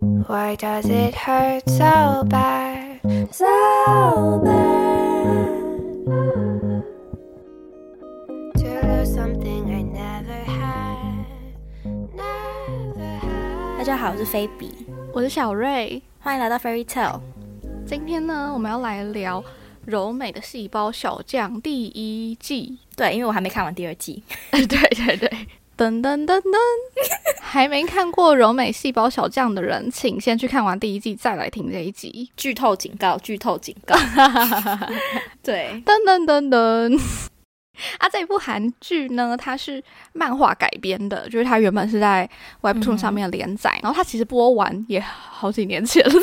[0.00, 3.00] Why does it hurt so bad?
[3.32, 6.04] So bad.
[8.54, 11.26] To lose something I never had.
[12.14, 13.78] Never had.
[13.78, 16.00] 大家好，我是菲比，我是小瑞。
[16.20, 17.20] 欢迎来到 Fairy Tale。
[17.84, 19.42] 今天呢，我们要来聊
[19.84, 22.78] 《柔美的细胞小将》第一季。
[22.94, 24.22] 对，因为我还没看完第二季。
[24.52, 24.78] 对对
[25.16, 25.48] 对，
[25.78, 26.58] 噔噔噔噔，
[27.40, 32.28] 还没看过《柔美细胞小将》的人，请先去看完第一季，再来听这一集。
[32.36, 33.16] 剧透警告！
[33.18, 33.96] 剧透警告！
[35.40, 37.00] 对，噔噔噔噔。
[37.98, 39.80] 啊，这一部韩剧呢，它是
[40.12, 42.28] 漫画改编的，就是它原本是在
[42.60, 46.20] Webtoon 上面连载，然后它其实播完也好几年前了，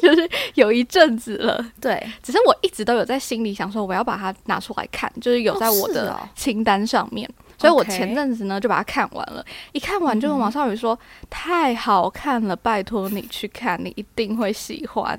[0.00, 1.66] 就是有一阵子了。
[1.80, 7.28] 对，只是我一直都有在心里想说，我要把它拿出来看，就是有在我的清单上面。
[7.58, 10.98] 所以我前阵子呢就把它看完了，一看完就跟王少宇说
[11.30, 15.18] ：“太好看了，拜托你去看，你一定会喜欢。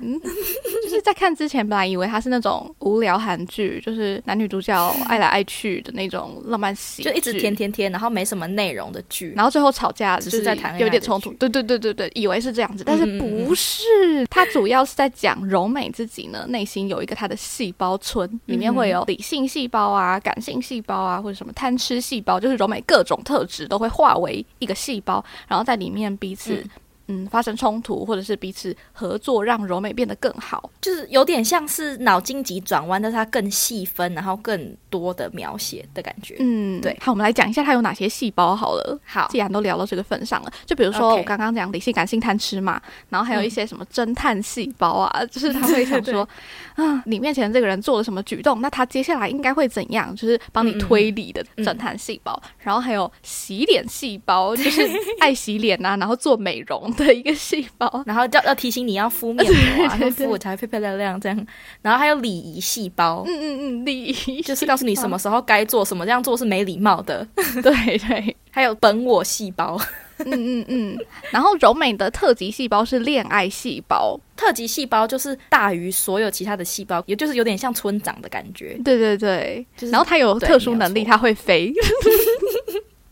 [0.84, 9.32] 就是在看之前，本来以为它是那种无聊韩剧，就是男女主角爱来爱去的那种浪漫喜剧，就一直甜甜甜，然后没什么内容的剧。
[9.34, 11.32] 然后最后吵架，只是在谈恋爱有点冲突。
[11.34, 14.26] 对对对对对，以为是这样子，但是不是。
[14.30, 26.62] 它主要是在讲柔美自己呢，内心有一个她的细胞村，里面会有理性细胞啊、感性细胞啊，或者什么贪吃细胞，就是柔美各种特质都会化为一个细胞，然后在里面彼此。
[27.08, 30.70] 嗯嗯，发生冲突，或者是彼此合作，让柔美变得更好。
[30.80, 36.36] 就是有点像是脑筋急转弯，但是它更细分，然后更多的描写的感觉。
[36.40, 38.98] 嗯，对好，我们来讲一下它有哪些细胞好了。
[39.04, 46.28] 好既然都聊到这个份上了，就比如说我刚刚讲理性、感性、贪吃嘛，然后还有一些什么侦探细胞啊，就是他会想说，
[46.74, 52.40] 啊，你面前这个人做了什么举动，那他接下来应该会怎样，就是帮你推理的侦探细胞。
[52.58, 54.88] 然后还有洗脸细胞，就是
[55.20, 57.86] 爱洗脸啊， 然后做美容的一个细胞。
[58.06, 61.46] 然后要要提醒你要敷面膜啊， 对对要敷我才会漂漂亮亮这样。
[61.82, 64.42] 然后还有礼仪细胞，嗯 嗯嗯，礼仪。
[64.42, 67.26] 就是告诉你什么时候该做什么，这样做是没礼貌的。
[67.62, 68.36] 对对。
[68.50, 69.78] 还有本我细胞，
[70.24, 70.98] 嗯嗯嗯，
[71.30, 81.70] 然后柔美的特级细胞是恋爱细胞，特级细胞就是大于所有其他的细胞，也就是有点像村长的感觉，对对对，就是然后它有特殊能力，它会飞，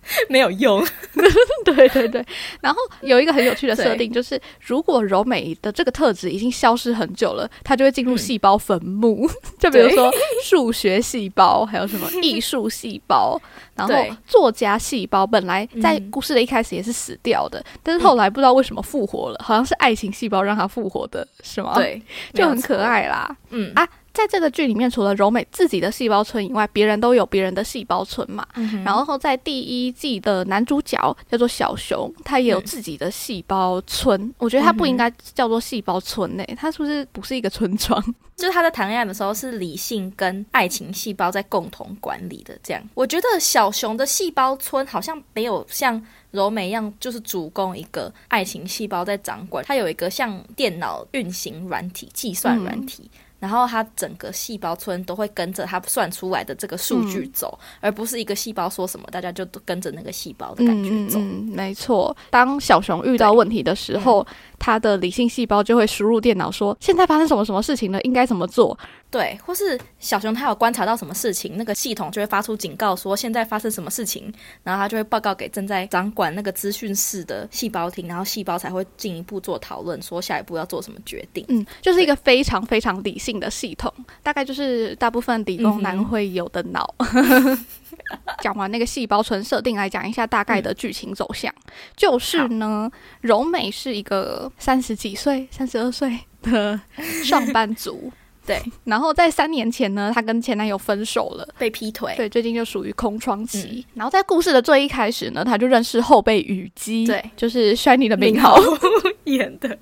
[0.28, 0.84] 没有用。
[1.65, 2.25] 对对对。
[2.60, 9.28] 然后有一个很有趣的设定，就是如果柔美的这个特质已经消失很久了，它就会进入细胞坟墓，
[9.59, 10.12] 就比如说
[10.44, 13.41] 数学细胞，还有什么艺术细胞，
[13.75, 13.94] 然后
[14.26, 22.00] 作家细胞，本来在嗯故事的一开始也是死掉的，但是后来不知道为什么复活了，好像是爱情细胞让它复活的，是吗？，对，
[22.32, 22.84] 就很可。
[22.84, 23.34] 爱啦。
[23.48, 28.47] 嗯啊在这个剧里面，除了柔美自己的细胞村以外，别人都有别人的细胞村嘛。
[28.55, 30.97] 嗯然后在第一季的男主角
[31.29, 34.33] 叫做小熊，他也有自己的细胞村。
[34.39, 38.01] 我觉得他不应该叫做细胞村呢、他是不是不是一个村庄？
[38.37, 42.83] 就是他在谈恋爱的时候是理性跟爱情细胞在共同管理的，这样。
[42.95, 46.01] 我觉得小熊的细胞村好像没有像
[46.31, 53.11] 柔美一样，就是主攻一个爱情细胞在掌管，它有一个像电脑运行软体、计算软体。
[53.44, 61.19] 然后它整个细胞村都会跟着它算出来的这个数据走，而不是一个细胞说什么，大家就都跟着那个细胞的感觉走。
[61.19, 62.16] 嗯，没错。
[62.31, 64.27] 当小熊遇到问题的时候，
[64.65, 68.79] 他的理性细胞就会输入电脑说：“现在发生什么什么事情了，应该怎么做。
[69.11, 74.33] 对，或是小熊他有观察到什么事情，那个系统就会发出警告说现在发生什么事情，
[74.63, 81.45] 然后他就会报告给正在掌管那个资讯室的细胞听，然后细胞才会进一步做讨论，说下一步要做什么决定”。
[81.51, 83.93] 嗯，就是一个非常非常理性的系统，
[84.23, 86.95] 大概就是大部分理工男会有的脑。
[88.43, 91.55] 讲完那个细胞村设定，来讲一下大概的剧情走向。
[91.97, 96.81] 就是呢，柔美是一个三十几岁、三十二岁的
[97.25, 98.12] 上班族。
[98.47, 101.48] 对，然后在三年前呢，她跟前男友分手了。
[101.56, 103.87] 被劈腿，对，最近就属于空窗期。
[103.94, 108.59] 然后在故事的最一开始呢，她就认识后辈雨姬，对，就是 Shiny 的名号。
[109.25, 109.78] 演的，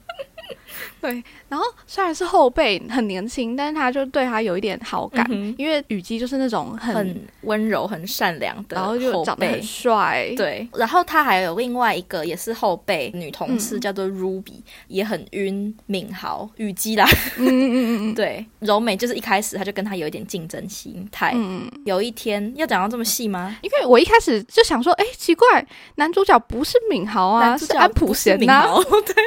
[1.02, 9.60] 对，然后虽然是后辈很年轻，但是他就对他有一点好感，嗯因为雨姬就是那种很，温柔、很善良的然后就长得很。
[9.62, 17.04] 帅，对，然后他还有另外一个也是后辈女同事，嗯叫做 Ruby，也很晕敏豪雨姬啦。
[17.36, 21.32] 嗯嗯嗯嗯 对，柔美就是一开始他就跟他有一点竞争心态。
[21.34, 23.56] 嗯，嗯有一天要讲到这么细吗？
[23.62, 25.66] 因为我一开始就想说，哎，奇怪，
[25.96, 29.22] 男主角不是敏豪啊，是安普贤呐、敏 豪对 对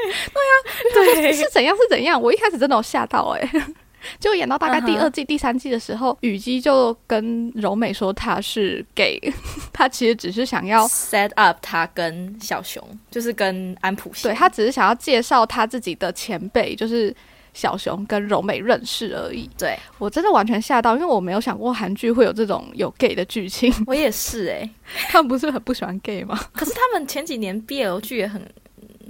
[0.46, 0.54] 啊，
[0.94, 2.22] 对是怎样是怎样？
[2.22, 3.52] 我一开始真的有吓到哎、
[4.20, 9.20] 就演到大概第二季、第三季的时候，雨姬就跟柔美说他是 gay，
[9.74, 10.88] 他其实只是想要。
[10.88, 17.16] set up 他跟小熊，就是跟安普贤，对他只是想要介绍他自己的前辈，就是
[17.54, 19.50] 小熊跟柔美认识而已。
[19.58, 23.74] 对我真的完全吓到，因为我没有想过韩剧会有这种有 gay 的剧情。
[23.88, 24.70] 我也是哎、
[25.10, 26.40] 他们不是很不喜欢 gay 吗？
[26.54, 28.40] 可是他们前几年 BL 剧也很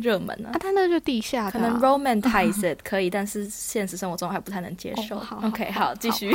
[0.01, 0.57] 热门啊啊，。
[0.59, 5.18] 他那就地下啊、可能 romanticize it 可以，但是现实生活中还不太能接受。
[5.18, 6.31] 哦好 OK，好好，继续。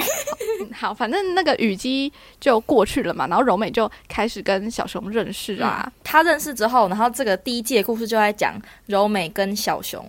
[0.61, 5.91] 嗯好，反正那个雨姬就过去了嘛，然后柔美就开始跟小熊认识啊。
[6.05, 8.55] 他认识之后，然后这个第一季的故事就在讲
[8.87, 10.05] 柔美跟小熊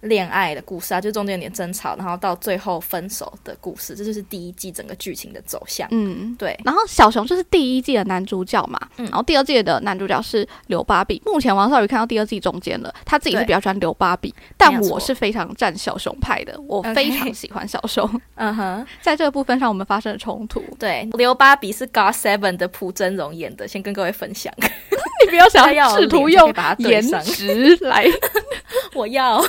[0.00, 5.86] 恋爱的故事啊，就中间有点争吵，然后到最后分手的故事，这就是第一季整个剧情的走向。
[5.90, 11.20] 嗯，对，然后小熊就是第一季的男主角嘛，嗯然后第二季的男主角是刘芭比。
[11.26, 18.08] 目前王少宇看到第二季中间了，他自己是比较喜欢刘芭比，但我是非常站小熊派的，我非常喜欢小熊。
[18.36, 20.62] 嗯哼，在这个部分上，我们发生了冲突。
[20.78, 24.52] 对，刘芭比是 God Seven 的朴真荣演的，先跟各位分享。
[25.30, 28.04] 你不要想要有试图用颜值来，
[28.94, 29.40] 我要，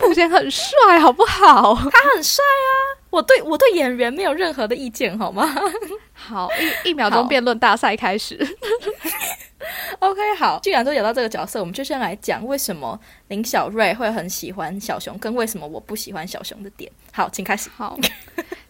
[0.00, 1.74] 目前很帅，好不好？
[1.74, 3.04] 他很帅啊！
[3.10, 5.54] 我对我对演员没有任何的意见，好吗
[6.12, 6.48] 好，
[6.84, 8.36] 一一秒钟好辩论大赛开始。
[10.00, 12.98] OK，好，既然都聊到这个角色，我们就先来讲为什么
[13.28, 16.90] 林小瑞会很喜欢小熊，跟为什么我不喜欢小熊的点。
[17.12, 17.70] 好，请开始。
[17.76, 17.98] 好，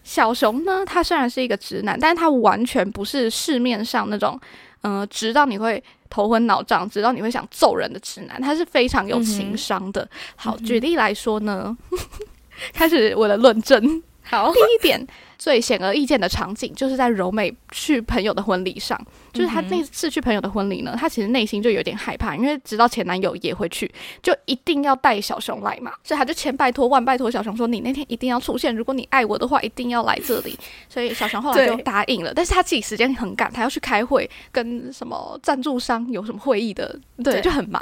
[0.05, 4.39] 小熊呢，他虽然是一个直男，但是他完全不是市面上那种，
[4.83, 10.08] 呃，直到你会头昏脑胀，直到你会想揍人的直男，他是非常有情商的。
[10.35, 11.76] 好，举例来说呢，
[12.73, 14.03] 开始我的论证。
[14.29, 15.06] 好第，一点，
[15.38, 19.00] 最显而易见的场景就是在柔美去朋友的婚礼上，
[19.33, 23.91] 就是她那次去朋友的婚礼呢，她其实内心就有点害怕，因为知道前男友也会去，
[24.23, 37.47] 就一定要带小熊来嘛，所以她就千拜托万拜托小熊说：“你那天一定要出现，如果你爱我的话，一定要来这里。”所以小熊后来就答应了，但是他自己时间很赶，他要去开会，跟什么赞助商有什么会议的，对，对。
[37.47, 37.81] 就很忙。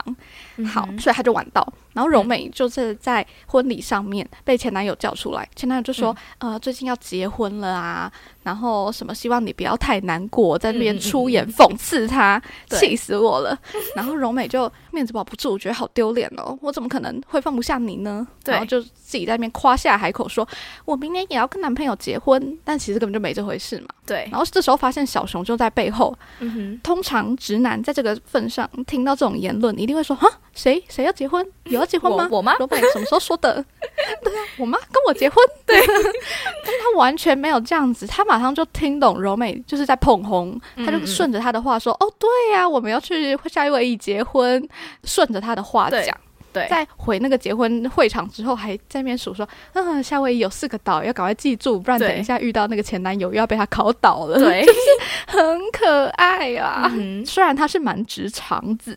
[0.66, 1.66] 好，嗯所以他就晚到。
[1.94, 8.12] 然后柔美就是在婚礼上面被前男友叫出来，前男友就说：“呃，最近要结婚婚了啊，
[8.44, 13.58] 然后什么希望你不要太难过，在那边出言讽刺他，对气死我了。
[13.96, 18.24] ”然后柔美就面子保不住，我觉得好丢脸哦，我怎么可能会放不下你呢？
[18.44, 20.46] 对然后就自己在那边夸下海口说
[20.84, 23.88] ：“我明年也要跟男朋友结婚。”但其实根本就没这回事嘛。
[24.06, 31.46] 对，然后这时候发现小熊就在背后，嗯哼，通常直男在这个份上听到这种言论，一定会说：“哈，谁谁要结婚？
[31.64, 32.28] 有要结婚吗？
[32.30, 32.54] 我我吗？
[32.58, 33.64] 罗美什么时候说的？
[34.22, 35.36] 对啊，我妈跟我结婚。
[35.64, 44.66] 对，但是他完全没有这样子，他马上就听懂柔美就是在捧红，他就顺着他的话说：“哦，对呀、我们要去夏威夷结婚。”
[45.04, 46.16] 顺着他的话讲。
[46.54, 54.78] 对，在回那个结婚会场之后，还在那边数说：“嗯，夏威夷有四个岛，要赶快记住，不然等一下遇到那个前男友又要被他考倒了。”对， 就是
[55.26, 56.90] 很可爱啊。
[57.26, 58.96] 虽然他是蛮直肠子，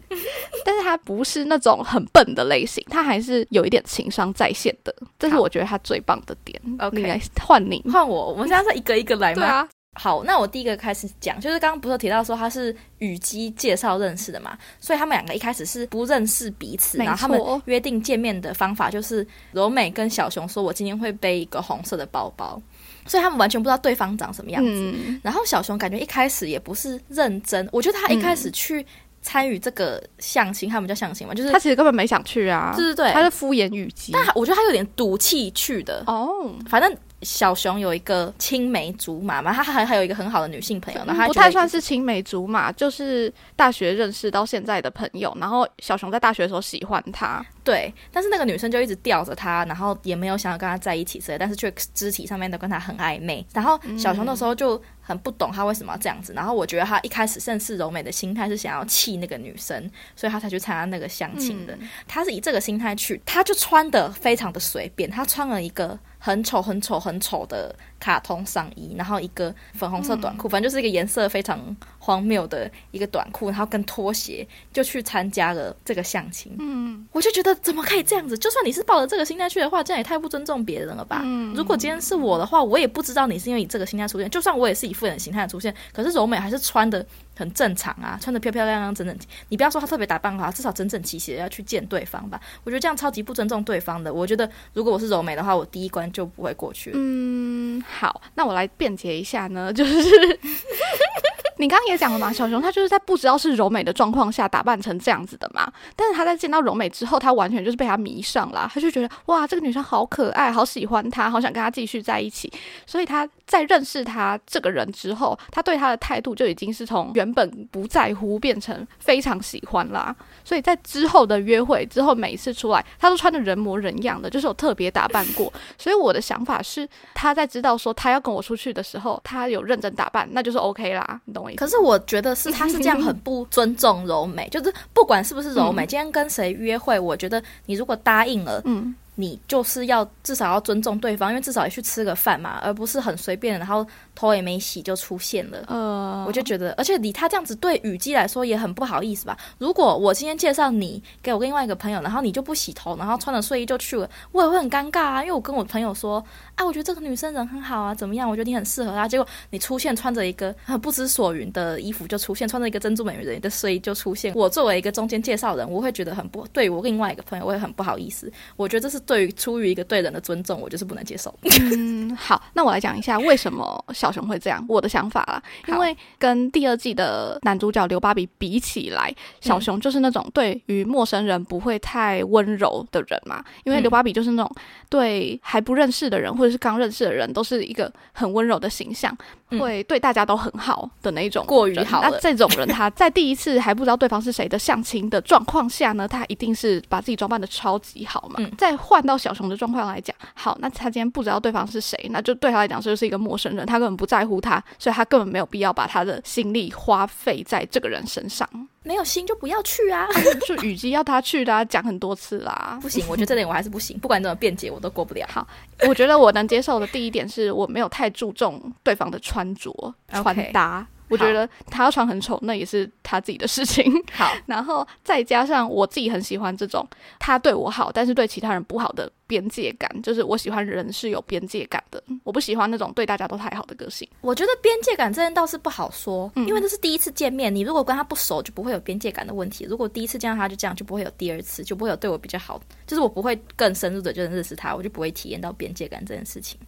[0.64, 6.62] 但是他不是那种很笨的类型，他还是有一点情商在线的，这是我觉得他最棒的点。
[6.80, 9.42] OK 换你，换我，我们现在是一个一个来吗？
[9.42, 22.62] 对啊，好，那我第一个开始讲，就是刚刚不是提到说他是雨姬介绍认识的嘛，所以他们两个一开始是不认识彼此，然后他们约定见面的方法就是柔美跟小熊说，我今天会背一个红色的包包，
[23.08, 24.70] 所以他们完全不知道对方长什么样子。
[24.72, 28.86] 嗯，然后小熊感觉一开始也不是认真，我觉得他一开始去
[29.24, 34.12] 参与这个相亲，他们叫相亲嘛，就是他其实根本没想去啊，对对对他是敷衍雨姬。
[34.14, 36.96] 但我觉得他有点赌气去的，哦，反正。
[37.24, 45.36] 小熊有一个青梅竹马嘛，他还还有一个很好的女性朋友，然后不太算是青梅竹马，就是大学认识到现在的朋友。
[45.40, 53.46] 然后小熊在大学的时候喜欢他，对，但是那个女生就一直吊着他，然后也没有想要跟他在一起之类，但是却肢体上面都跟他很暧昧。
[53.54, 56.34] 然后小熊那时候就很不懂他为什么要这样子。
[56.34, 61.76] 然后我觉得他一开始盛世柔美的心态是想要气那个女生，所以他才去参加那个相亲的。
[62.08, 71.60] 他是以这个心态去，他就穿的非常的随便，他穿了一个很丑、很丑、很丑的卡通上衣，然后一个粉红色短裤，反正就是一个颜色非常
[72.00, 76.56] 荒谬的一个短裤，然后跟拖鞋就去参加了这个相亲。
[76.60, 78.38] 嗯，我就觉得怎么可以这样子？
[78.38, 81.22] 就算你是抱着这个心态去的话，这样也太不尊重别人了吧？
[81.24, 84.30] 嗯如果今天是我的话，我也不知道你是因为以这个心态出现。
[84.30, 87.06] 就算我也是以富人形态出现，可是柔美还是穿的
[87.38, 89.28] 很正常啊，穿的漂漂亮亮、整整齐。
[89.50, 92.42] 你不要说他特别打扮好，至少整整齐齐的要去见对方吧。
[92.64, 94.14] 我觉得这样超级不尊重对方的。
[94.14, 96.92] 我觉得如果我是柔美的话，我第一关就不会过去。
[96.96, 99.94] 嗯，好，那我来辩解一下呢，就是
[101.58, 105.72] 你刚刚也讲了嘛，小熊他就是在不知道是柔美的状况下打扮成这样子的嘛。
[105.96, 112.52] 但是他在见到柔美之后，他完全就是被她迷上了，他就觉得哇，这个女生好可爱，好喜欢她，好想跟她继续在一起。
[112.86, 120.16] 所以他在认识她这个人之后，他对她的态度就已经是从原本不在乎变成非常喜欢啦。
[120.44, 125.52] 所以在之后的约会之后，每一次出来，他都穿的人模人样的，就是有特别打扮过。
[125.78, 138.96] 所以我的想法是，他在知道说他要跟我出去的时候，他有认真打扮，那就是 OK 啦，你懂可是我觉得是他是这样很不尊重柔美， 就是不管是不是柔美，今天跟谁约会，我觉得你如果答应了，嗯。
[139.20, 143.84] 你就是要至少要尊重对方，因为至少也去吃个饭嘛，而不是很随便，然后
[144.18, 145.64] 头也没洗就出现了。
[145.68, 149.38] 呃，我就觉得，而且你他这样子对雨姬来说也很不好意思吧？
[149.60, 155.22] 如果我今天介绍你给我另外一个朋友，然后你就不洗头，然后穿着睡衣就去了，我也会很尴尬啊。
[155.22, 156.24] 因为我跟我朋友说，
[156.56, 158.30] 啊，我觉得这个女生人很好啊，怎么样？
[158.30, 159.08] 我觉得你很适合她。
[159.08, 164.34] 结果你出现穿着一个很不知所云的衣服就出现，穿着一个珍珠美人鱼的睡衣就出现。
[164.36, 168.32] 我作为一个中间介绍人，我会觉得很不对我另外一个朋友，我也很不好意思。
[168.56, 169.88] 我觉得这是对于出于一个。
[169.88, 171.34] 对人的尊重，我就是不能接受。
[171.62, 175.42] 嗯，好，那我来讲一下为什么小熊会这样，我的想法啦。
[175.68, 183.44] 因为跟第二季的男主角刘芭比比起来，小熊就是那种对于陌生人不会太温柔的人嘛。
[183.64, 184.56] 因为刘芭比就是那种
[184.90, 189.16] 对还不认识的人或者是刚认识的人，都是一个很温柔的形象，
[189.52, 191.46] 会对大家都很好的那一种。
[191.48, 198.46] 过于好，那这种人他在第一次还不知道对方是谁的相亲的状况下呢，他一定是把自己装扮的超级好嘛。
[198.58, 199.78] 再换到小熊的状况。
[199.88, 208.50] 来讲好，那他今天不知道对方是谁，那就对他来讲就是一个陌生人，他根本不在乎他，所以他根本没有必要把他的心力花费在这个人身上。
[208.88, 210.08] 没有心就不要去啊！
[210.48, 212.80] 就雨姬要他去的，讲很多次啦。
[212.82, 215.28] 不行，我觉得这点我还是不行，不管怎么辩解，我都过不了。
[215.30, 215.46] 好，
[215.88, 220.88] 我觉得我能接受的第一点是我没有太注重对方的穿着穿搭。
[221.10, 223.92] 我觉得他要穿很丑，那也是他自己的事情。
[224.14, 226.88] 好，然后再加上我自己很喜欢这种
[227.20, 234.08] 他对我好，但是对其他人不好的边界感，就是我喜欢人是有边界感的，我不喜欢那种对大家都太好的个性。
[234.22, 239.66] 我觉得边界感这件倒是不好说，因为这是第一次见面，你如果跟他不熟，就不会有边界感的问题。
[239.66, 246.60] 如果第一次见到他就这样，就不会有第二次，就不会有对我比较好，就是我不会更深入的就认识他，我就不会体验到边界感这件事情。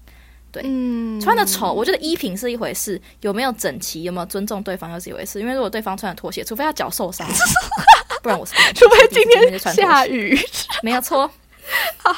[0.51, 5.39] 对，嗯穿的丑，我觉得衣品是一回事，有没有整齐，有没有尊重对方又是一回事。
[5.39, 7.27] 因为如果对方穿的拖鞋，除非他脚受伤，
[8.23, 10.37] 不然我是 除非今天下雨，
[10.81, 11.29] 没有错。
[11.97, 12.13] 好，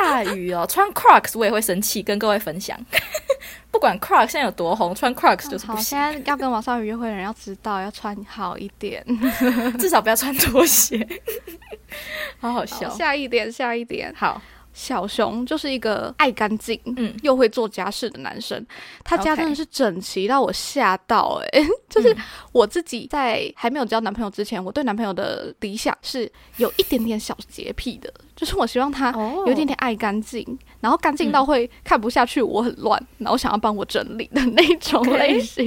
[0.00, 2.78] 下雨哦，穿 Crocs 我也会生气，跟各位分享。
[3.70, 5.82] 不管 Crocs 现在有多红，穿 Crocs 就是不行。
[5.82, 9.02] 现在要跟王少宇约会的人要知道，要穿好一点，
[9.78, 11.08] 至少不要穿拖鞋。
[12.38, 14.40] 好好笑，下一点，下一点，好。
[14.72, 18.64] 小熊就是一个爱干净，嗯，又会做家事的男生。
[19.04, 22.16] 他家真的是整齐到我吓到，哎， 就是
[22.52, 28.12] 我自己在还没有交男朋友之前，我对男朋友的理想是有一点点小洁癖的。
[28.42, 29.12] 就是我希望他
[29.46, 30.44] 有点点爱干净，
[30.80, 35.64] 然后干净到会看不下去我很乱，然后想要帮我整理的那种类型。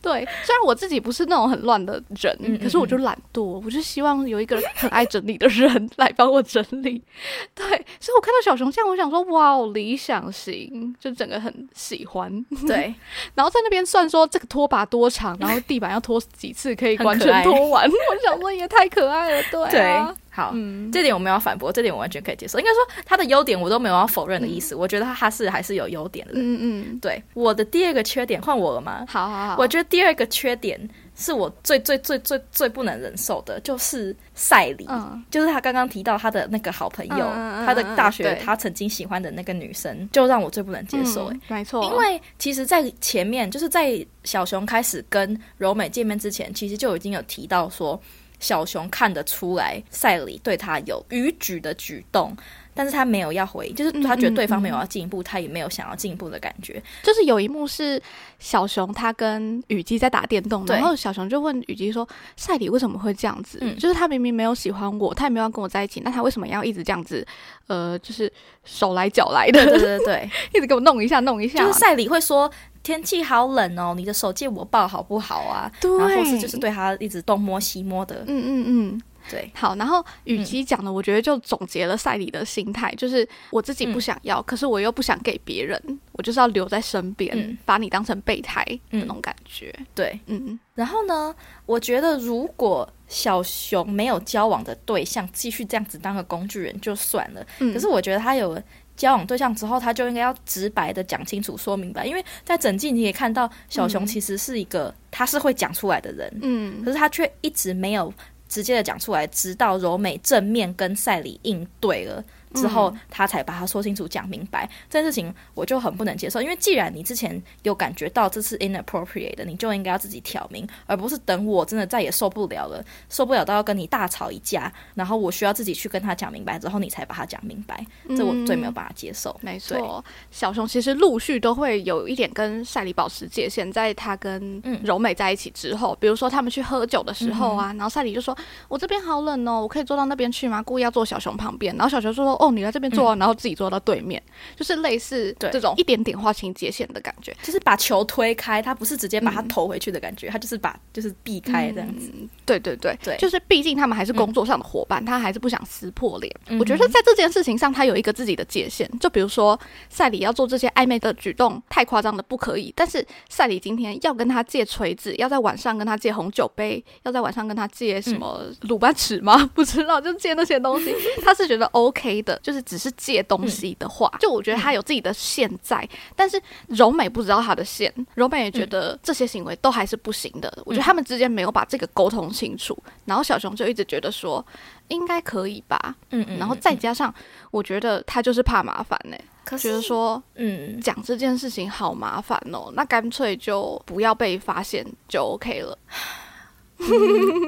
[0.00, 7.02] 对，虽然我自己不是那种很乱的人，可是我就懒惰，我就希望有一个很爱整理的人来帮我整理。
[7.52, 7.66] 对，
[7.98, 12.46] 所以我看到小熊这样，我想说哇，理想型，就整个很喜欢。
[12.64, 12.94] 对，
[13.34, 20.14] 然后在那边算说这个拖把多长，然后地板要拖几次可以完全拖完，我想说也太可爱了，对啊。
[20.34, 20.54] 好，
[20.90, 22.58] 这点我没有反驳，这点我完全可以接受。
[22.58, 26.32] 应该说他的优点我都没有要否认的意思，我觉得他他是还是有优点的。
[26.36, 29.04] 嗯嗯，对，我的第二个缺点换我了吗？
[29.06, 30.80] 好好好，我觉得第二个缺点
[31.14, 34.88] 是我最最最最最不能忍受的，就是赛里，
[35.30, 37.26] 就是他刚刚提到他的那个好朋友，
[37.66, 41.26] 他的大学他曾经喜欢的那个女生，就让我最不能接受。
[41.26, 48.00] 哎，没错，因为其实，在前面就是在小熊开始跟柔美见面之前，其实就已经有提到说。
[48.42, 52.36] 小熊看得出来，赛里对他有逾矩的举动，
[52.74, 56.82] 但是他没有要回应，就是他觉得对方没有要进一步，他也没有想要进一步的感觉。
[57.04, 58.02] 就是有一幕是
[58.40, 62.06] 小熊他跟雨姬在打电动，然后小熊就问雨姬说
[62.36, 63.60] ：“赛里为什么会这样子？
[63.78, 67.24] 就是他明明没有喜欢我，他也没有要跟我在一起，那他为什么要一直这样子？
[67.68, 68.30] 呃，就是
[68.64, 71.60] 手来脚来的，对对对， 一直给我弄一下弄一下。
[71.60, 72.50] 就是赛里会说。”
[72.82, 75.70] 天气好冷哦，你的手借我抱好不好啊？
[75.80, 78.24] 对，然后是就是对他一直东摸西摸的。
[78.26, 79.50] 嗯嗯嗯，对。
[79.54, 85.80] 好，然后与其讲的，我觉得就总结了赛里的心态，就是我自己不想要，可是我又不想给别人，
[86.12, 89.72] 我就是要留在身边，把你当成备胎那种感觉。
[89.94, 90.58] 对，嗯。
[90.74, 91.34] 然后呢，
[91.66, 97.46] 我觉得如果小熊没有交往的对象，继续这样子当个工具人就算了。
[97.58, 98.60] 可是我觉得他有。
[98.96, 102.06] 交往对象之后，他就应该要直白的讲清楚、说明白。
[102.06, 108.12] 因为在整季你也看到，小熊其实是一个他是会讲出来的人，嗯可是他却一直没有
[108.48, 112.22] 直接的讲出来，直到柔美正面跟赛里应对了。
[112.52, 116.40] 之后，他才把它说清楚、讲明白这件事情，我就很不能接受。
[116.40, 127.84] 因为既然你之前有感觉到这是 inappropriate 的，你就应该要自己挑明，而不是等我真的再也受不了了，受不了到要跟你大吵一架，然后我需要自己去跟他讲明白之后，你才把它讲明白，
[128.16, 129.38] 这我最没有办法接受。
[129.40, 138.36] 没错，小熊其实陆续都会有一点跟赛里保持界限，在他跟嗯柔美在一起之后，比如说他们去喝酒的时候啊，然后赛里就说
[138.68, 143.16] ：“我这边好冷哦，我可以坐到那边去吗？”故意要坐小熊旁边，然后小熊就说：“哦，你来这边坐啊。
[143.16, 144.20] 然后自己坐到对面，
[144.56, 147.34] 就是类似这种一点点划清界限的感觉。
[147.42, 152.10] 就是把球推开，他不是直接把它投回去的感觉，他就是把就是避开这样子。
[152.44, 156.34] 对对对，对就是毕竟他们还是工作上的伙伴，他还是不想撕破脸。
[156.48, 158.90] 嗯我觉得在这件事情上，他有一个自己的界限。
[158.98, 159.58] 就比如说
[159.88, 162.72] 赛里要做这些暧昧的举动，太夸张的不可以。
[162.76, 169.44] 但是赛里今天要跟他借锤子，要在晚上跟他借红酒杯，要在晚上跟他借什么鲁班尺吗？
[169.54, 172.31] 不知道，就借那些东西，他是觉得 OK 的。
[172.42, 180.52] 就是只是借东西的话，就我觉得他有自己的线在，但是柔美不知道他的线，柔美也觉得这些行为都还是不行的。
[180.64, 184.44] 我觉得他们之间没有把这个沟通清楚，然后小熊就一直觉得说
[184.88, 187.12] 应该可以吧，嗯嗯，然后再加上
[187.50, 195.78] 我觉得他就是怕麻烦呢、可是觉得说嗯，讲这件事情好麻烦哦，那干脆就不要被发现就 OK 了。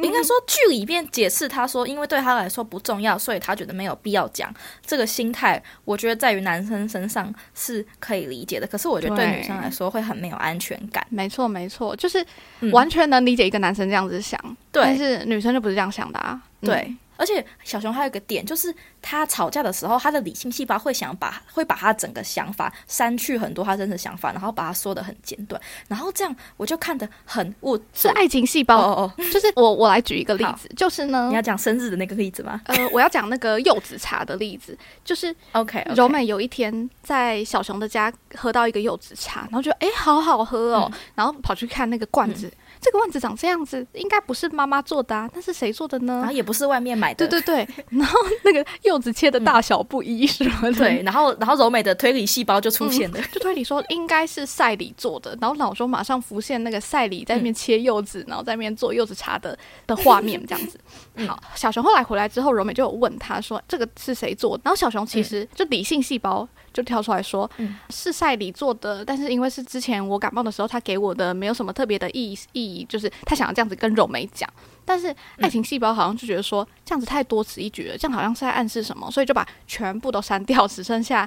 [0.03, 4.53] 应该说剧里面解释他说，因为对他来说不重要，所以他觉得没有必要讲。
[4.85, 11.05] 这个心态，我觉得在于男生身上是可以理解的，可是我觉得对对女生来说会很没有安全感。
[11.11, 12.25] 没错，没错，就是
[12.61, 14.39] 嗯完全能理解一个男生这样子想，
[14.71, 16.41] 但是女生就不是这样想的啊。
[16.61, 42.53] 嗯对，而且小熊还有一个点，就是他吵架的时候，他的理性细胞会想把会把他整个想法删去很多他真的想法，然后把它说的很简短，然后这样我就看得很我是爱情细胞，哦哦，就是我我来举一个例子，就是呢你，要讲生日的那个例子吗呃，我要讲那个柚子茶的例子，就是？OK，, 柔美有一天在小熊的家喝到一个柚子茶，然后就诶好好喝哦，嗯然后跑去看那个罐子，
[42.85, 46.33] 这个罐子长这样子，应该不是妈妈做的啊，那是谁做的呢然后？
[46.33, 53.21] 也不是外面买的，对对对， 然后那个柚子切的大小不一什么的，对，然后然后柔美的推理细胞就出现了。
[53.33, 60.79] 就推理说应该是赛里做的，然后脑中马上浮现那个赛里在那边切柚子，然后在那边做柚子茶的的画面，这样子。
[61.17, 74.47] 嗯好，小熊后来回来之后，柔美就有问他说这个是谁做的，然后小熊其实就理性细胞就跳出来说、嗯是赛里做的，但是因为是之前我感冒的时候他给我的，没有什么特别的意义意义，就是他想要这样子跟柔美讲。
[74.85, 81.27] 但是爱情细胞好像就觉得说这样子太多此一举了，这样好像是在暗示什么，所以就把全部都删掉，只剩下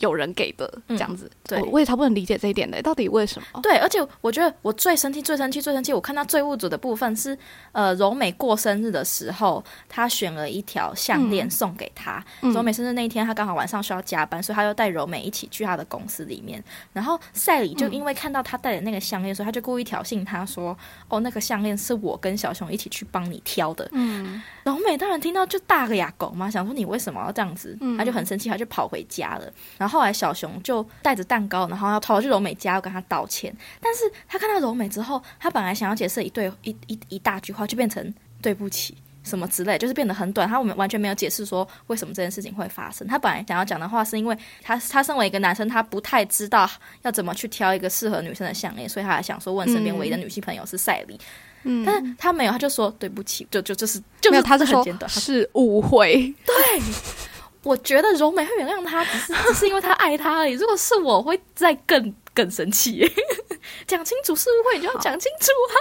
[0.00, 1.30] 有人给的这样子。
[1.44, 3.60] 对我我也超不能理解这一点的，到底为什么？
[3.62, 7.36] 对，而且我觉得我最生气、最生气、最生气，我看到最物主的部分是，
[7.72, 12.24] 呃，柔美过生日的时候，她选了一条项链送给他。
[12.42, 16.62] 嗯柔美生日那一天，她刚好晚上需要加班，所以她就带柔美一起去她的公司里面。
[16.92, 20.76] 然后赛里就因为看到她戴的那个项链，所以他就故意挑衅她说
[21.08, 27.76] ：“哦，那个项链是我跟小熊一起去帮你挑的。”嗯，柔美当然听到就大个哑狗嘛，想说你为什么要这样子？
[27.80, 29.52] 嗯他就很生气，他就跑回家了。
[29.76, 33.54] 然后后来小熊就带着蛋糕，然后要跑去柔美家要跟他道歉。
[33.80, 38.96] 但是他看到柔美之后，他本来想要解释一对一一一大句话，就变成对不起。
[39.24, 40.48] 什么之类，就是变得很短。
[40.48, 43.06] 他我们完全没有解释说为什么这件事情会发生。
[43.06, 46.70] 他本来想要讲的话，是因为他他身为一个男生，他不太知道
[47.02, 51.20] 要怎么去挑一个适合女生的项链，所以他还想说问身边唯一的女性朋友是赛里。
[51.64, 55.10] 嗯但是他没有，他就说对不起，就就就是就是他是说很简短。
[55.12, 56.32] 他是误会。
[57.62, 60.52] 我觉得柔美会原谅他，只是只是因为他爱他而已。
[60.52, 63.10] 如果是我，会再更更生气。
[63.86, 65.76] 讲清楚是误会，你就要讲清楚啊！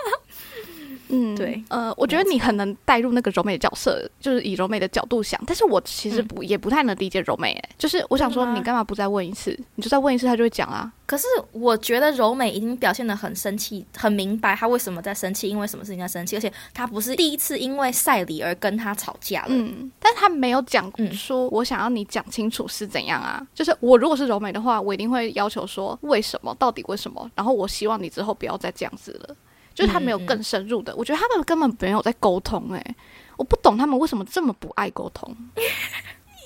[1.10, 9.58] 嗯，对，呃，我觉得你很能带入那个柔美的角色，就是以柔美的角度想，但是我其实不、也不太能理解柔美，哎，就是我想说，你干嘛不再问一次？
[9.76, 10.92] 你就再问一次，他就会讲啊。
[11.06, 19.48] 可是我觉得柔美已经表现的很生气，很明白他为什么在生气，因为什么事情在生气，而且他不是第一次因为赛里而跟他吵架了。
[19.50, 23.42] 嗯，但他没有讲嗯说，我想要你讲清楚是怎样啊？
[23.56, 26.54] 就是我如果是柔美的话，我一定会要求说，为什么？
[26.60, 27.32] 到底为什么？
[27.36, 29.36] 然后我希望你之后不要再这样子了。
[29.78, 32.96] 就是他没有更深入的，我觉得他们根本没有在沟通、欸。
[33.38, 35.32] 我不懂他们为什么这么不爱沟通。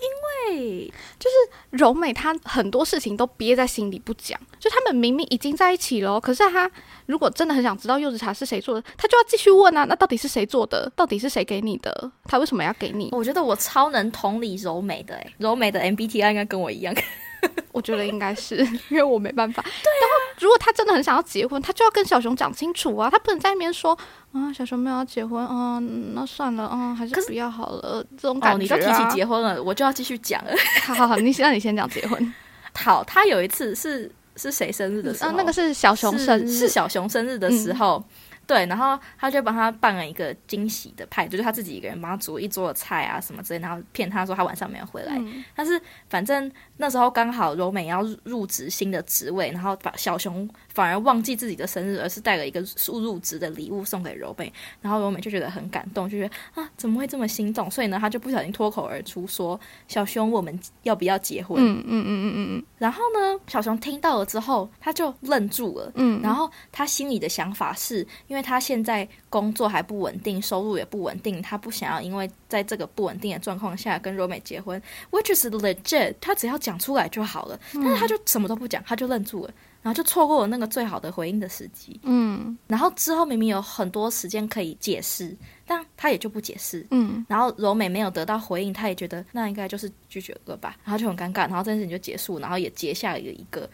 [0.02, 6.70] 因为就是，柔美她很多事情都憋在心里不讲，就他们明明已经在一起了哦，可是他
[7.06, 10.92] 如果真的很想知道柚子茶是谁做的，他就要继续问啊，那到底是谁做的？
[10.96, 12.12] 到底是谁给你的？
[12.26, 13.10] 他为什么要给你？
[13.14, 16.94] 我觉得我超能同理柔美的、欸，柔美的 MBTI 应该跟我一样。
[17.72, 18.58] 我觉得应该是，
[18.90, 19.62] 因为我没办法。
[19.62, 23.98] 对然后如果他真的很想要结婚，他就要跟小熊讲清楚啊，他不能在那边说
[24.34, 30.52] 啊，小熊没有要结婚，嗯，那算了，嗯，还是不要好了，这种感哦，觉、啊你都提起结婚了，我就要继续讲了。
[30.86, 32.34] 好好好，你先，那你先讲结婚。
[32.74, 35.30] 好，他有一次是是谁生日的时候？
[35.30, 38.04] 啊，那个是小熊生日，是是小熊生日的时候。
[38.52, 45.18] 对，然后他就帮他办了一个惊喜的派，就是他自己一个人帮他煮一桌的菜啊什么之类，然后骗他说他晚上没有回来。
[45.18, 57.72] 嗯但是反正那时候刚好柔美要入入职新的职位，然后把小熊反而忘记自己的生日，而是带了一个入入职的礼物送给柔美，然后柔美就觉得很感动，就觉得啊怎么会这么心动？
[57.72, 65.90] 所以呢，他就不小心脱口而出说：“小熊，我们要不要结婚？”嗯嗯嗯嗯嗯然后呢，小熊听到了之后，他就愣住了。
[65.96, 77.60] 嗯，然后他心里的想法是，因为他现在工作还不稳定，收入也不稳定，他不想要因为在这个不稳定的状况下跟柔美结婚，which is legit，他只要讲出来就好了。
[77.74, 82.00] 但是他就什么都不讲，他就愣住了，然后就错过了那个最好的回应的时机。
[82.04, 86.86] 嗯然后之后明明有很多时间可以解释，但他也就不解释。
[86.92, 93.70] 嗯然后柔美没有得到回应，他也觉得那应该就是拒绝了吧，然后就很尴尬，然后这件事情就结束，然后也结下了一个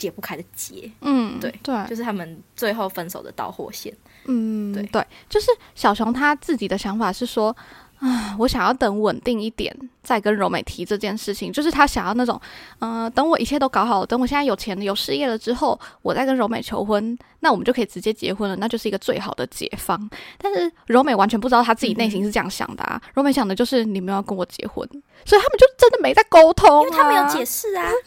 [0.00, 3.94] 解不开的结，嗯，对对，就是他们最后分手的导火线。
[4.24, 4.82] 嗯，对。
[4.90, 7.54] 对，就是小熊他自己的想法是说，
[7.98, 12.40] 啊，我想要等稳定一点再跟柔美提这件事情，就是他想要那种，
[12.78, 20.10] 呃，等我一切都搞好了，等我现在有钱了、有事业了之后，我再跟柔美求婚，那我们就可以直接结婚了，那就是一个最好的解方。
[20.38, 24.86] 但是柔美完全不知道他自己内心是这样想的啊，柔美想的就是你们要跟我结婚，
[25.26, 27.90] 所以他们就真的没在沟通、啊，因为他没有解释啊。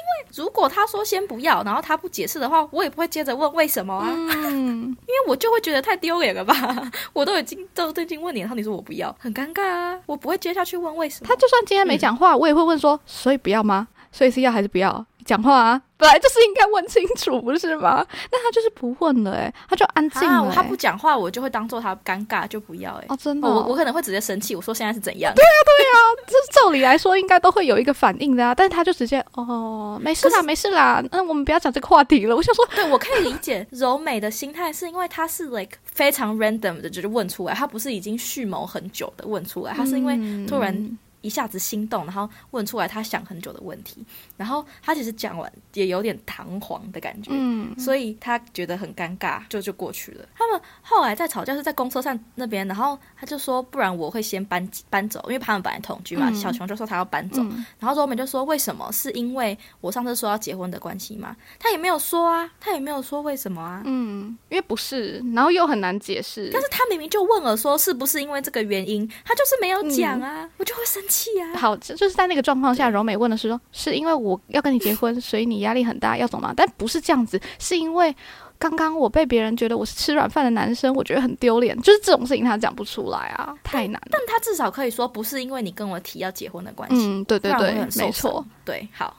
[0.00, 6.54] 因为如果他说先不要，然后他不解释的话，我也不会接着问为什么啊，嗯， 因为我就会觉得太丢脸了吧。
[7.12, 11.28] 我都已经都都已经问你了，然后你说我不要，很尴尬啊，我不会接下去问为什么。
[11.28, 13.88] 他就算今天没讲话，我也会问说，所以不要吗？
[14.12, 15.04] 所以是要还是不要？
[15.24, 18.04] 讲话啊，本来就是应该问清楚，不是吗？
[18.30, 20.48] 那他就是不问了、欸，他就安静了、欸。
[20.48, 25.32] 啊，他不讲话，我就会当做他尴尬，就不要哎、哦，真的哦哦、我我可能会直接生气，我说现在是怎样？
[25.34, 25.92] 对呀，对呀
[26.26, 32.34] 这照理来说应该都会有一个反应的啊，但是他就直接哦，没事啦，没事啦，那我们不要讲这个话题了。
[32.34, 44.04] 我想说，对，我可以理解柔美的心态，是因为他是 like 非常 random 的，就是问出来，他不是已经蓄谋很久的问出来，他是因为突然一下子心动，然后问出来他想很久的问题，
[44.36, 50.24] 然后他其实讲完也有点堂皇的感觉，嗯所以他觉得很尴尬，就就过去了。
[50.34, 56.28] 他们后来在吵架是在公车站那边，然后他就说，不然我会先搬搬走，因为他们本来同居嘛。
[56.28, 58.90] 嗯小熊就说他要搬走，嗯然后周美就说为什么？
[58.92, 61.36] 是因为我上次说要结婚的关系吗？
[61.58, 63.82] 他也没有说啊，他也没有说为什么啊。
[63.84, 66.48] 嗯，因为不是，然后又很难解释。
[66.52, 71.58] 但是他明明就问了说是不是因为这个原因，他就是没有讲啊，我就会生气啊。
[71.58, 76.54] 好，就就是在那个状况下，柔美问的是说，是因为我要跟你结婚， 所以你压力很大，要走吗？
[76.56, 78.14] 但不是这样子，是因为
[78.58, 84.08] 刚刚我被别人觉得我是吃软饭的男生，我觉得很丢脸，就是这种事情他讲不出来啊，太难了。
[84.12, 88.44] 但他至少可以说不是因为你跟我提要结婚的关系，嗯，对对对没错。。
[88.64, 89.16] 对，好，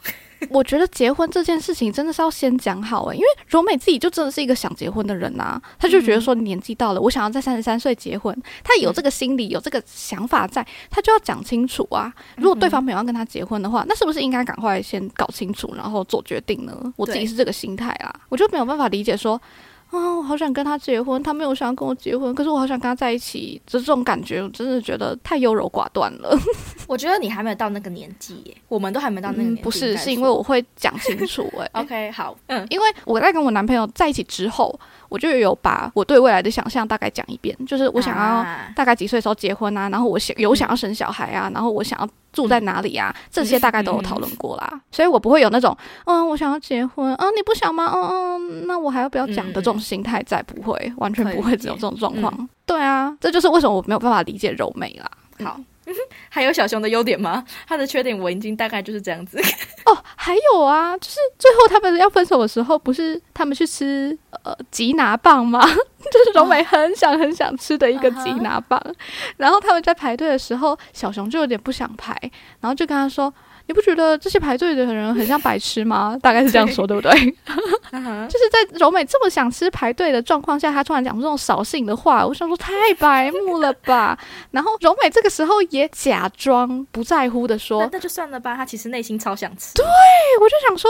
[0.49, 12.11] 我觉得结婚这件事情真的是要先讲好欸诶，因为柔美自己就真的是一个想结婚的人呐、她就觉得说年纪到了，我想要在三十三岁结婚，她有这个心理，有这个想法在，她就要讲清楚啊。
[12.37, 16.93] 如果对方没有要跟她结婚的话，那是不是应该赶快先搞清楚，然后做决定呢？
[16.95, 19.39] 我自己是这个心态啦，我就没有办法理解说。
[19.91, 26.37] 啊、我好想跟他结婚，他没有想要跟我结婚，可是我好想跟他在一起，就这种感觉，我真的觉得太优柔寡断了。
[26.87, 29.55] 我觉得你还没有到那个年纪耶，我们都还没到那个年。
[29.57, 34.79] 不是，是因为我会讲清楚、 哎，OK 好，嗯，因为我在跟我男朋友在一起之后，
[35.11, 44.81] 我就有把我对未来的想象大概讲一遍，就是我想要啊大概几岁的时候结婚啊，然后我想有想要生小孩啊，然后我想要住在哪里啊，这些大概都有讨论过啦。
[44.89, 47.91] 所以我不会有那种嗯，我想要结婚，啊，你不想吗？
[47.93, 52.49] 嗯嗯，那我还要不要讲的这种心态在，不会，完全不会只有这种状况。
[52.65, 55.11] 对啊，这就是为什么我没有办法理解柔美啦。
[55.43, 55.59] 好。
[56.29, 57.43] 还有小熊的优点吗？
[57.67, 59.37] 他的缺点我已经大概就是这样子。
[59.85, 65.61] 哦，还有啊，就是最后他们要分手的时候，不是他们去吃呃吉拿棒吗？
[65.65, 68.81] 就是柔美很想很想吃的一个吉拿棒。
[69.37, 72.15] 然后他们在排队的时候，小熊就有点不想排，
[72.59, 73.33] 然后就跟他说
[73.71, 77.11] ：“你不觉得这些排队的人很像白痴吗？” 大概是这样说，对不对？
[78.27, 84.17] 就是在柔美这么想吃排队的状况下，他突然讲出这种扫兴的话，我想说太白目了吧。
[84.51, 89.73] 然后柔美这个时候也假装不在乎的说那：“那就算了吧，他其实内心超想吃。
[89.73, 89.85] 对，
[90.41, 90.89] 我就想说，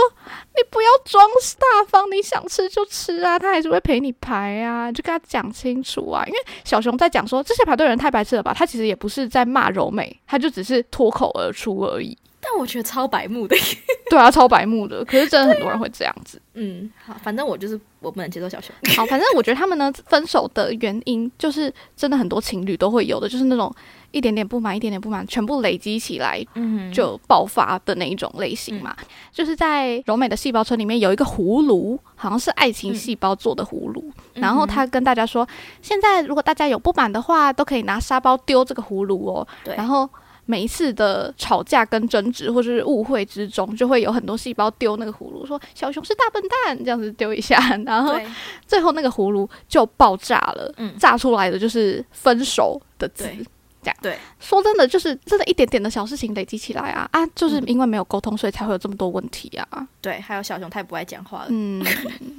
[0.56, 1.24] 你不要装
[1.60, 6.24] 大方，你想吃就吃啊，他还是会陪你排啊，就跟他讲清楚啊。
[6.26, 12.18] 因为小熊在讲说这些排队人太白痴了吧，他其实也不是在骂柔美，他就只是脱口而出而已。
[12.42, 13.56] 但但我觉得超白目的。
[14.12, 15.06] 对啊，超白目的。
[15.06, 16.42] 可是真的很多人会这样子。
[16.54, 18.76] 嗯，好，反正我就是我不能接受小熊。
[18.94, 23.74] 好，反正我觉得他们呢分手的原因就是真的很多情侣都会有的，就是那种
[24.12, 28.94] 一点点不满，一点点不满，全部累积起来嗯，就爆发的那一种类型嘛。
[29.32, 34.12] 就是在柔美的细胞村里面有一个葫芦，好像是爱情细胞做的葫芦。
[34.34, 35.48] 然后他跟大家说，
[35.82, 39.48] 现在如果大家有不满的话，都可以拿沙包丢这个葫芦哦。
[39.64, 40.10] 对然后。
[40.52, 48.20] 每一次的吵架跟争执或者是误会之中，就会有很多细胞丢那个葫芦，说小熊是大笨蛋，这样子丢一下，然后
[48.68, 53.24] 最后那个葫芦就爆炸了，嗯炸出来的就是分手的字。
[53.24, 53.46] 对
[53.84, 59.88] 这样对，说真的，就是真的一点点的小事情累积起来啊啊，就是嗯因为没有沟通，所以才会有这么多问题啊。
[60.02, 61.46] 对，还有小熊太不爱讲话了。
[61.50, 61.84] 嗯，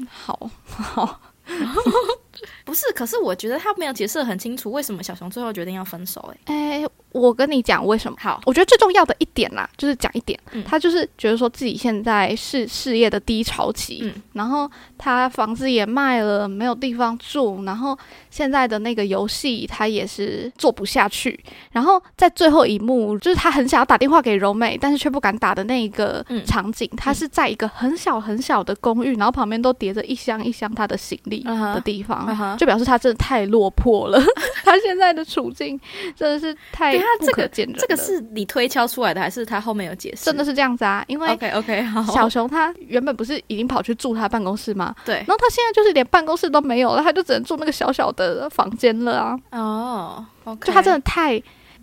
[0.08, 1.20] 好好，
[2.64, 6.52] 不是，可是我觉得他没有解释得很清楚，为什么小熊最后决定要分手、欸。
[6.52, 8.16] 哎、我跟你讲为什么。
[8.20, 17.98] 好，我觉得最重要的一点啦，就是讲一点，嗯他就是觉得说自己现在是事业的低潮期，嗯然后他房子也卖了，没有地方住，然后
[18.30, 21.38] 现在的那个游戏他也是做不下去，
[21.72, 32.26] 然后在最后一幕，就是他很想要打电话给柔美，但是却不敢打的那一个嗯场景，他是在一个很小很小的公寓，然后旁边都叠着一箱一箱他的行李的地方
[32.58, 34.20] 就表示他真的太落魄了，
[34.64, 35.78] 他现在的处境
[36.16, 37.78] 真的是太这个可见人了。
[37.80, 40.24] 这个是你推敲出来的，还是他后面有解释？
[40.24, 44.94] 真的是这样子啊，因为 OK OK 好，小熊他原本不是已经跑去住他办公室吗？
[45.04, 49.38] 对然后他现在就是连办公室都没有了，他就只能住那个小小的房间了啊！
[49.60, 50.26] 哦
[50.60, 51.38] 他真的太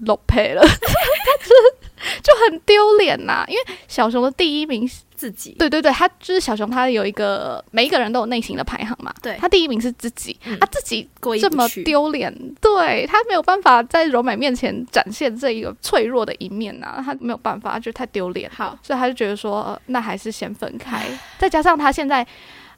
[0.06, 1.50] low pay 了， 他真
[2.24, 3.44] 就很丢脸呐。
[3.48, 5.54] 因为小熊的第一名是，自己。
[5.60, 9.14] 对对对，他就是小熊，他有一个每一个人都有内心的排行嘛。
[9.22, 9.36] 对。
[9.38, 10.58] 他第一名是自己，嗯。
[10.62, 11.06] 他自己
[11.42, 18.78] 这么，丢脸，对他没有办法在柔美面前展现这一个脆弱的一面呐、他没有办法，就太丢脸，好。
[18.82, 21.06] 所以他就觉得说，呃那还是先分开。
[21.38, 22.26] 再加上他现在，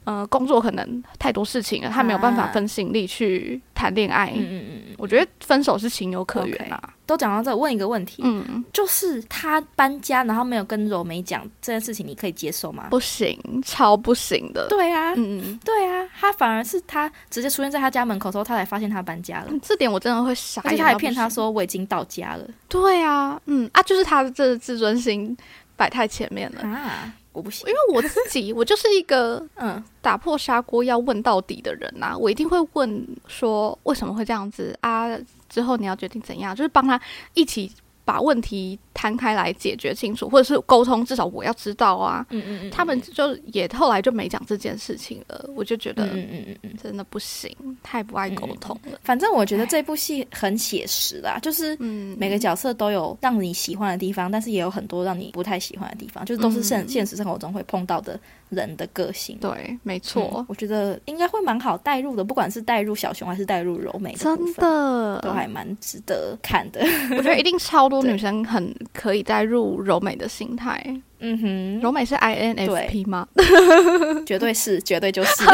[0.04, 2.50] 呃，工作可能太多事情了，他没有办法啊。
[2.52, 4.32] 分心力去谈恋爱。
[4.36, 6.80] 嗯嗯嗯嗯，我觉得分手是情有可原啊。
[7.04, 12.86] 都讲到这，问一个问题，嗯，就是他搬家，然后没有跟柔美讲这件事情，你可以接受吗？
[12.90, 14.68] 不行，超不行的。
[14.68, 20.62] 对啊，嗯，对啊，他反而是他直接出现在他家门口之后，他才发现他搬家了，嗯这点我真的会傻。
[20.64, 21.28] 而且他还骗他。
[21.28, 25.36] 说我已经到家了对啊，嗯啊，就是他的这自尊心
[25.76, 26.60] 摆太前面了。
[26.62, 35.08] 啊，我不行因，为我自己，我就是一个 嗯打破砂锅要问到底的人呐、我一定会问说为什么会这样子啊？
[35.48, 37.00] 之后你要决定怎样，就是帮他
[37.34, 37.70] 一起
[38.04, 42.26] 把问题摊开来解决清楚，或者是沟通，至少我要知道啊。
[42.30, 48.98] 嗯嗯嗯，他们就也后来就没讲这件事情了，我就觉得嗯嗯嗯嗯嗯，真的不行，太不爱沟通了。
[49.02, 58.18] 反正我觉得这部戏很写实啦，就是嗯，每个角色都有让你喜欢的地方，但是也有很多让你不太喜欢的地方，就是都是现嗯现实生活中会碰到的
[58.50, 59.38] 人的个性。
[59.40, 66.80] 对，没嗯错，我觉得应该会蛮好带入的，不管是带入小熊还是带入柔美的真，的都还蛮值得看的。
[67.16, 70.82] 我觉得一定超多女生很可以带入柔美的心态。
[71.24, 73.28] 嗯哼，柔美是 INFP 吗？
[74.26, 75.44] 绝对是，绝对就是。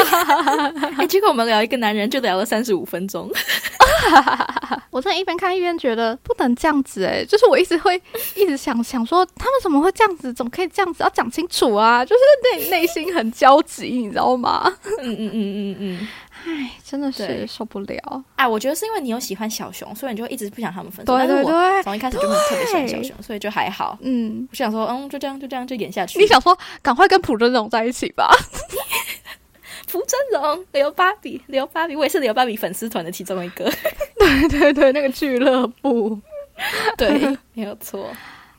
[0.97, 3.31] 哎、结果我们聊一个男人就聊了三十五分钟。
[4.91, 8.01] 我真的一边看一边觉得不能这样子哎、就是我一直会
[8.35, 11.03] 一直想想说他们怎么会这样子，怎么可以这样子？
[11.05, 12.03] 要讲清楚啊！
[12.05, 14.73] 就是内内心很焦急，你知道吗？
[15.03, 16.09] 嗯嗯嗯嗯嗯。
[16.45, 18.25] 唉，真的是受不了。
[18.37, 21.17] 哎，我觉得是因为你有喜欢小熊，所以你就一直不想他们分手。
[21.17, 23.99] 对对但是我对，从一开始就没有特别喜欢小熊，所以就还好。
[24.01, 26.19] 嗯，我想说，嗯，就这样，就这样，就演下去。
[26.19, 28.31] 你想说赶快跟朴真荣在一起吧？
[29.91, 33.65] 朴真荣、刘芭比、刘芭比，我也是刘芭比粉丝团的其中一个。
[34.19, 36.19] 对对对，那个俱乐部。
[36.99, 38.11] 对，没有错。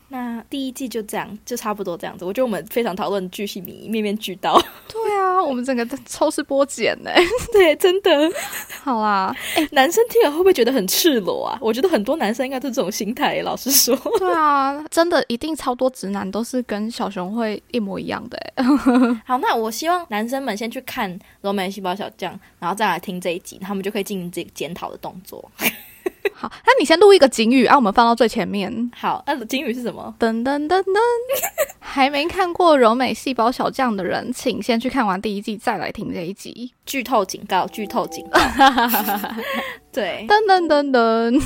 [0.09, 2.25] 那第一季就这样，就差不多这样子。
[2.25, 4.59] 我觉得我们非常讨论巨细靡遗，面面俱到。
[4.87, 7.11] 对啊， 我们整个在抽丝剥茧呢。
[7.53, 8.09] 对，真的。
[8.81, 9.35] 好啦，
[9.71, 11.57] 男生听了会不会觉得很赤裸啊？
[11.61, 13.39] 我觉得很多男生应该都是这种心态。
[13.41, 18.63] 老实说，对啊，真的一定超多直男都是跟小熊会一模一样的欸。
[19.25, 25.51] 好，那我希望男生们先去看《柔美的细胞小将》，然后再来听这一集，他们就可以进行这个检讨的动作。
[26.41, 28.89] 好，那你先录一个警语，啊，我们放到最前面。
[28.95, 30.15] 好，那警语是什么？
[30.17, 30.97] 噔噔噔噔，
[31.79, 36.71] 还没看过《柔美细胞小将》的人，请先去看完第一季，再来听这一集。
[36.85, 37.67] 剧透警告！
[37.67, 38.39] 剧透警告！
[39.91, 41.41] 对，噔噔噔噔，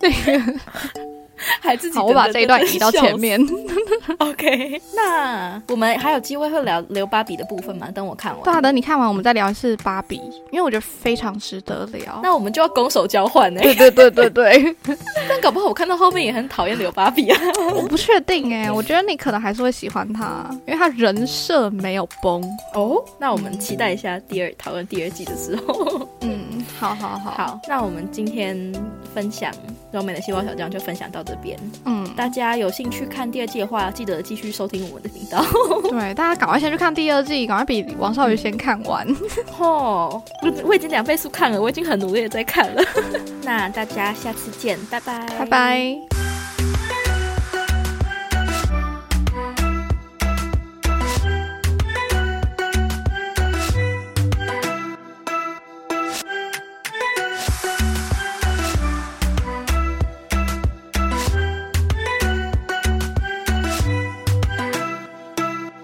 [0.00, 0.60] 那个
[1.60, 3.18] 还自己好，我把这一段移到前。
[3.18, 3.40] 面。
[4.18, 7.88] OK，那我们还有机会会聊留芭比的部分吗？
[7.94, 8.42] 等我看完。
[8.42, 10.16] 对啊，等你看完，我们再聊一次芭比，
[10.50, 12.20] 因为我觉得非常值得聊。
[12.22, 14.76] 那我们就要攻守交换呢、对对对对对，
[15.28, 17.40] 但搞不好我看到后面也很讨厌留芭比啊。
[17.74, 22.42] 我不确定哎，我觉得你可能还是会喜欢他，因为他人设没有崩。
[22.74, 26.08] 哦，那我们期待一下第二讨论第二季的时候。
[26.22, 28.72] 嗯，好好好，好，那我们今天
[29.14, 29.52] 分享
[29.92, 31.56] 柔美的细胞小将就分享到这边。
[31.84, 35.44] 嗯，大家有兴趣看第二季的话，记得继续收听我们的频道。
[35.88, 39.06] 对，大家赶快先去看第二季，赶快比王少宇先看完。
[39.58, 42.82] 哦，我我已经两倍速看了，我已经很努力的在看了。
[43.44, 46.29] 那大家下次见，拜拜，拜拜。